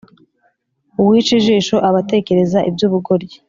uwica 1.01 1.31
ijisho 1.39 1.75
aba 1.87 1.97
atekereza 2.03 2.59
iby’ubugoryi, 2.69 3.37